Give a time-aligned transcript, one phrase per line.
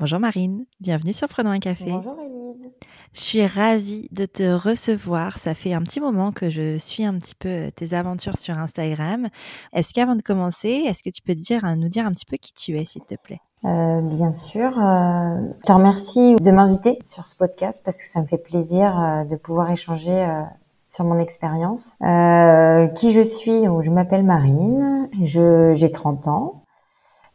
[0.00, 1.90] Bonjour Marine, bienvenue sur Prenons un café.
[1.90, 2.70] Bonjour Elise.
[3.12, 5.36] Je suis ravie de te recevoir.
[5.36, 9.28] Ça fait un petit moment que je suis un petit peu tes aventures sur Instagram.
[9.74, 12.54] Est-ce qu'avant de commencer, est-ce que tu peux dire, nous dire un petit peu qui
[12.54, 13.40] tu es, s'il te plaît?
[13.66, 14.70] Euh, Bien sûr.
[14.78, 18.98] Euh, je te remercie de m'inviter sur ce podcast parce que ça me fait plaisir
[18.98, 20.40] euh, de pouvoir échanger euh,
[20.88, 21.92] sur mon expérience.
[22.02, 23.66] Euh, qui je suis?
[23.66, 26.59] Donc, Je m'appelle Marine, j'ai 30 ans.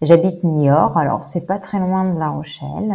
[0.06, 2.94] J'habite Niort, alors c'est pas très loin de La Rochelle.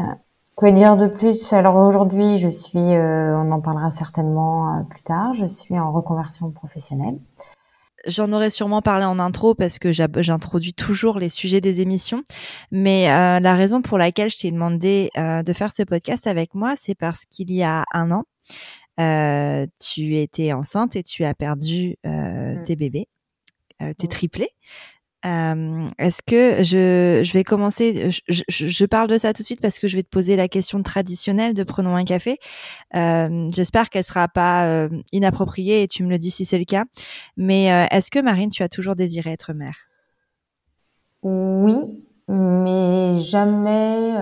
[0.54, 1.52] Quoi dire de plus?
[1.52, 5.90] Alors aujourd'hui, je suis, euh, on en parlera certainement euh, plus tard, je suis en
[5.90, 7.18] reconversion professionnelle.
[8.06, 12.22] J'en aurais sûrement parlé en intro parce que j'introduis toujours les sujets des émissions.
[12.70, 16.54] Mais euh, la raison pour laquelle je t'ai demandé euh, de faire ce podcast avec
[16.54, 18.24] moi, c'est parce qu'il y a un an,
[19.00, 22.62] euh, tu étais enceinte et tu as perdu mmh.
[22.64, 23.08] tes bébés,
[23.80, 24.08] tes mmh.
[24.08, 24.50] triplés.
[25.26, 29.60] Euh, Est-ce que je, je vais commencer je, je, parle de ça tout de suite
[29.60, 32.38] parce que je vais te poser la question traditionnelle de prenons un café.
[32.94, 36.84] J'espère qu'elle sera pas inappropriée et tu me le dis si c'est le cas.
[37.36, 39.76] Mais est-ce que Marine, tu as toujours désiré être mère?
[41.22, 44.14] Oui, mais jamais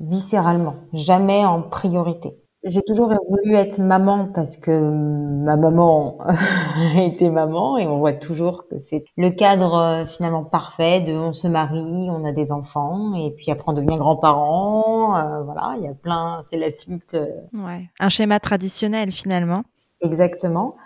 [0.00, 2.41] viscéralement, jamais en priorité.
[2.64, 6.18] J'ai toujours voulu être maman parce que ma maman
[6.96, 11.32] était maman et on voit toujours que c'est le cadre euh, finalement parfait de on
[11.32, 15.16] se marie, on a des enfants et puis après on devient grand-parent.
[15.16, 17.14] Euh, voilà, il y a plein, c'est la suite.
[17.14, 17.26] Euh.
[17.52, 19.64] Ouais, un schéma traditionnel finalement.
[20.00, 20.76] Exactement.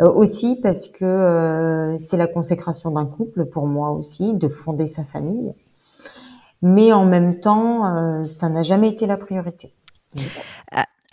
[0.00, 4.86] Euh, aussi parce que euh, c'est la consécration d'un couple pour moi aussi, de fonder
[4.86, 5.54] sa famille.
[6.62, 9.74] Mais en même temps, ça n'a jamais été la priorité.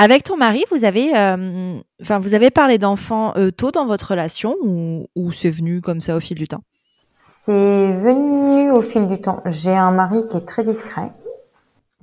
[0.02, 4.55] Avec ton mari, vous avez, euh, vous avez parlé d'enfants euh, tôt dans votre relation
[4.64, 6.61] ou, c'est venu comme ça au fil du temps?
[7.11, 9.42] C'est venu au fil du temps.
[9.45, 11.11] J'ai un mari qui est très discret.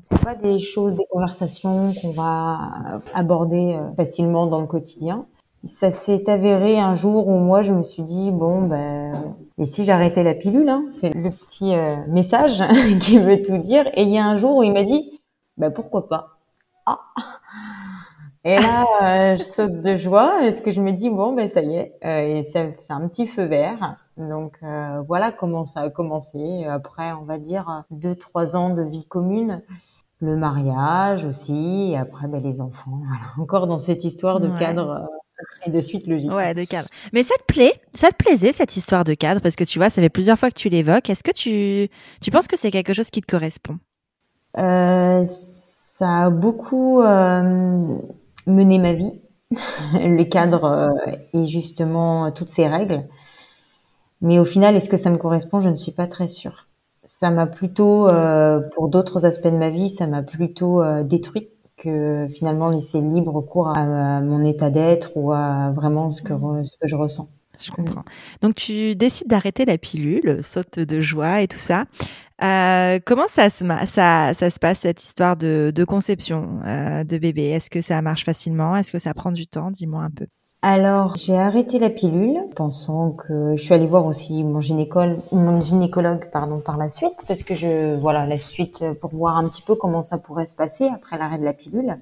[0.02, 5.24] C'est pas des choses, des conversations qu'on va aborder euh, facilement dans le quotidien.
[5.64, 9.86] Ça s'est avéré un jour où moi je me suis dit bon ben et si
[9.86, 11.73] j'arrêtais la pilule, hein, c'est le petit
[12.08, 12.62] message
[13.01, 13.86] qui veut tout dire.
[13.95, 15.18] Et il y a un jour où il m'a dit
[15.56, 16.36] ben pourquoi pas?
[16.85, 17.01] Ah
[18.48, 21.62] et là, euh, je saute de joie est-ce que je me dis bon ben ça
[21.62, 23.96] y est, euh, et c'est un petit feu vert.
[24.17, 26.64] Donc euh, voilà comment ça a commencé.
[26.64, 29.62] Après, on va dire deux trois ans de vie commune,
[30.20, 32.92] le mariage aussi, et après ben, les enfants.
[33.01, 33.33] Voilà.
[33.40, 34.58] Encore dans cette histoire de ouais.
[34.61, 35.08] cadre
[35.67, 36.30] et de suite logique.
[36.30, 36.89] Ouais, de cadre.
[37.12, 39.40] Mais ça te plaît Ça te plaisait cette histoire de cadre?
[39.40, 41.11] Parce que tu vois, ça fait plusieurs fois que tu l'évoques.
[41.11, 41.90] Est-ce que tu
[42.20, 43.77] tu penses que c'est quelque chose qui te correspond?
[44.56, 47.02] Euh, Ça a beaucoup
[48.46, 49.20] mener ma vie,
[49.95, 53.05] le cadre euh, et justement toutes ces règles.
[54.20, 55.61] Mais au final, est-ce que ça me correspond?
[55.61, 56.68] Je ne suis pas très sûre.
[57.05, 61.48] Ça m'a plutôt, euh, pour d'autres aspects de ma vie, ça m'a plutôt euh, détruit
[61.77, 66.33] que finalement laisser libre cours à, à mon état d'être ou à vraiment ce que,
[66.64, 67.29] ce que je ressens.
[67.61, 68.05] Je comprends.
[68.42, 71.84] Donc tu décides d'arrêter la pilule, saute de joie et tout ça.
[72.42, 77.44] Euh, comment ça se, ça, ça se passe cette histoire de, conception euh, de bébé?
[77.44, 78.77] Est-ce que ça marche facilement?
[78.77, 79.70] Est-ce que ça prend du temps?
[79.70, 80.27] Dis-moi un peu.
[80.62, 85.61] Alors, j'ai arrêté la pilule, pensant que je suis allée voir aussi mon gynécologue, mon
[85.61, 89.62] gynécologue pardon, par la suite, parce que je, voilà, la suite pour voir un petit
[89.62, 91.98] peu comment ça pourrait se passer après l'arrêt de la pilule.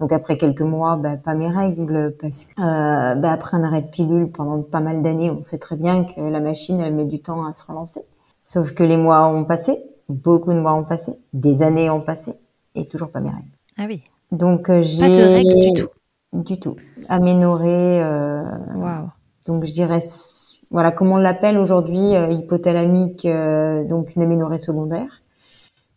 [0.00, 3.82] Donc après quelques mois, bah, pas mes règles, parce que euh, bah, après un arrêt
[3.82, 7.04] de pilule pendant pas mal d'années, on sait très bien que la machine, elle met
[7.04, 8.02] du temps à se relancer.
[8.42, 9.78] Sauf que les mois ont passé,
[10.08, 12.34] beaucoup de mois ont passé, des années ont passé,
[12.74, 13.48] et toujours pas mes règles.
[13.78, 14.02] Ah oui.
[14.32, 15.88] Donc j'ai pas de règles du tout.
[16.32, 16.76] Du tout.
[17.08, 18.02] Aménorrhée.
[18.02, 18.42] Euh...
[18.74, 19.10] Wow.
[19.46, 20.00] Donc je dirais,
[20.70, 25.22] voilà, comment on l'appelle aujourd'hui, euh, hypothalamique, euh, donc une aménorrhée secondaire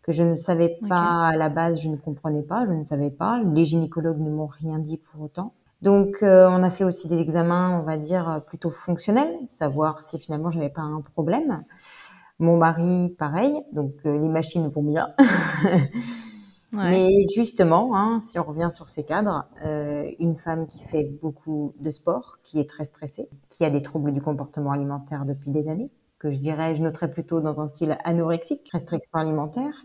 [0.08, 1.34] que je ne savais pas okay.
[1.34, 3.42] à la base, je ne comprenais pas, je ne savais pas.
[3.42, 5.52] Les gynécologues ne m'ont rien dit pour autant.
[5.82, 10.18] Donc, euh, on a fait aussi des examens, on va dire plutôt fonctionnels, savoir si
[10.18, 11.62] finalement j'avais pas un problème.
[12.38, 13.60] Mon mari, pareil.
[13.72, 15.08] Donc, euh, les machines vont bien.
[16.72, 16.90] ouais.
[16.90, 21.74] Mais justement, hein, si on revient sur ces cadres, euh, une femme qui fait beaucoup
[21.80, 25.68] de sport, qui est très stressée, qui a des troubles du comportement alimentaire depuis des
[25.68, 29.84] années, que je dirais, je noterais plutôt dans un style anorexique, restriction alimentaire,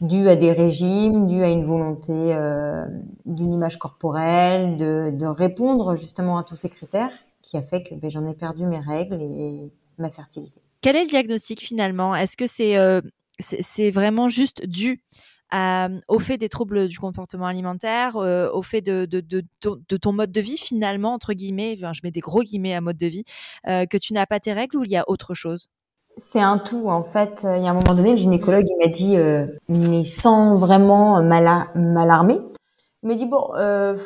[0.00, 2.84] dû à des régimes, dû à une volonté euh,
[3.26, 7.12] d'une image corporelle, de, répondre justement à tous ces critères,
[7.42, 10.60] qui a fait que ben, j'en ai perdu mes règles et ma fertilité.
[10.80, 12.16] Quel est le diagnostic finalement?
[12.16, 13.02] Est-ce que c'est euh,
[13.40, 15.02] c'est vraiment juste dû
[15.52, 20.12] au fait des troubles du comportement alimentaire, euh, au fait de, de, de, de, ton
[20.12, 23.06] mode de vie finalement, entre guillemets, enfin, je mets des gros guillemets à mode de
[23.06, 23.24] vie,
[23.66, 25.68] euh, que tu n'as pas tes règles ou il y a autre chose?
[26.16, 27.42] C'est un tout en fait.
[27.44, 31.22] Il y a un moment donné, le gynécologue il m'a dit, euh, mais sans vraiment
[31.22, 32.40] m'alarmer,
[33.02, 33.96] il m'a dit bon, euh,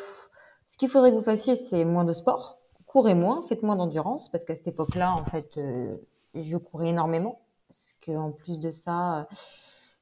[0.69, 4.29] ce qu'il faudrait que vous fassiez, c'est moins de sport, courez moins, faites moins d'endurance,
[4.31, 5.97] parce qu'à cette époque-là, en fait, euh,
[6.35, 9.27] je courais énormément, parce qu'en plus de ça,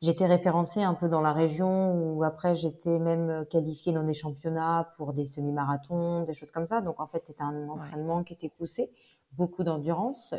[0.03, 4.91] j'étais référencée un peu dans la région, où après j'étais même qualifiée dans des championnats
[4.99, 6.83] pour des semi-marathons, des choses comme ça.
[6.83, 8.91] Donc en fait, c'était un entraînement qui était poussé,
[9.33, 10.35] beaucoup d'endurance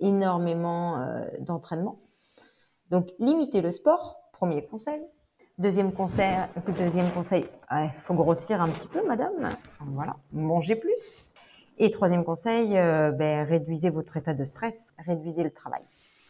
[0.00, 1.98] énormément euh, d'entraînement.
[2.90, 5.02] Donc, limiter le sport, premier conseil.
[5.58, 6.34] Deuxième conseil,
[6.78, 9.50] deuxième conseil, il faut grossir un petit peu, madame.
[9.80, 11.24] Voilà, manger plus.
[11.78, 15.82] Et troisième conseil, euh, ben, réduisez votre état de stress, réduisez le travail.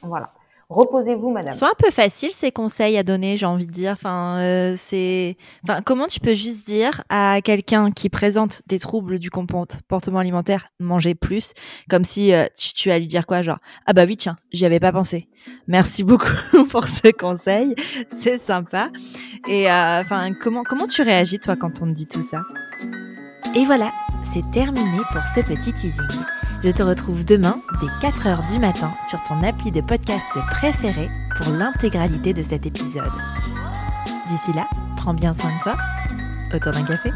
[0.03, 0.33] Voilà.
[0.73, 1.53] Reposez-vous, madame.
[1.53, 3.93] Soit un peu facile ces conseils à donner, j'ai envie de dire.
[3.93, 9.19] Enfin, euh, c'est, enfin, comment tu peux juste dire à quelqu'un qui présente des troubles
[9.19, 11.53] du comportement alimentaire, manger plus,
[11.91, 14.81] comme si euh, tu, tu, lui dire quoi, genre, ah bah oui, tiens, j'y avais
[14.81, 15.29] pas pensé.
[15.67, 17.75] Merci beaucoup pour ce conseil,
[18.09, 18.91] c'est sympa.
[19.49, 22.43] Et euh, enfin, comment comment tu réagis toi quand on te dit tout ça?
[23.55, 23.93] Et voilà,
[24.33, 26.09] c'est terminé pour ce petit teasing.
[26.65, 31.53] Je te retrouve demain dès 4h du matin sur ton appli de podcast préféré pour
[31.53, 33.11] l'intégralité de cet épisode.
[34.29, 35.73] D'ici là, prends bien soin de toi.
[36.55, 37.11] Autour d'un café